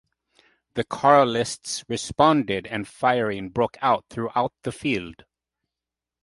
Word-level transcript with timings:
The 0.73 0.83
Carlists 0.83 1.83
responded 1.87 2.65
and 2.65 2.87
firing 2.87 3.49
broke 3.51 3.77
out 3.83 4.05
throughout 4.09 4.51
the 4.63 4.71
field. 4.71 5.25